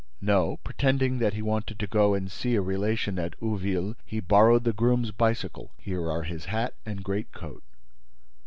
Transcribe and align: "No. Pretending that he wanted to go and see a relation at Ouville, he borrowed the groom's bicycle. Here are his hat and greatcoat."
"No. 0.19 0.57
Pretending 0.63 1.19
that 1.19 1.35
he 1.35 1.43
wanted 1.43 1.77
to 1.77 1.85
go 1.85 2.15
and 2.15 2.31
see 2.31 2.55
a 2.55 2.61
relation 2.63 3.19
at 3.19 3.35
Ouville, 3.39 3.93
he 4.03 4.19
borrowed 4.19 4.63
the 4.63 4.73
groom's 4.73 5.11
bicycle. 5.11 5.69
Here 5.77 6.09
are 6.09 6.23
his 6.23 6.45
hat 6.45 6.73
and 6.87 7.03
greatcoat." 7.03 7.61